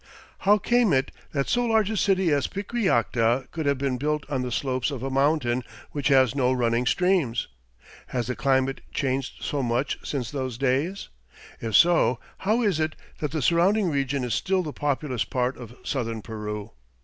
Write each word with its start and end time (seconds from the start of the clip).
How 0.39 0.57
came 0.57 0.93
it 0.93 1.11
that 1.31 1.47
so 1.47 1.63
large 1.63 1.91
a 1.91 1.95
city 1.95 2.31
as 2.31 2.47
Piquillacta 2.47 3.47
could 3.51 3.67
have 3.67 3.77
been 3.77 3.99
built 3.99 4.27
on 4.31 4.41
the 4.41 4.51
slopes 4.51 4.89
of 4.89 5.03
a 5.03 5.11
mountain 5.11 5.63
which 5.91 6.07
has 6.07 6.33
no 6.33 6.51
running 6.51 6.87
streams? 6.87 7.47
Has 8.07 8.25
the 8.25 8.35
climate 8.35 8.81
changed 8.91 9.43
so 9.43 9.61
much 9.61 9.99
since 10.03 10.31
those 10.31 10.57
days? 10.57 11.09
If 11.59 11.75
so, 11.75 12.19
how 12.39 12.63
is 12.63 12.79
it 12.79 12.95
that 13.19 13.29
the 13.29 13.43
surrounding 13.43 13.91
region 13.91 14.23
is 14.23 14.33
still 14.33 14.63
the 14.63 14.73
populous 14.73 15.23
part 15.23 15.55
of 15.55 15.75
southern 15.83 16.23
Peru? 16.23 16.71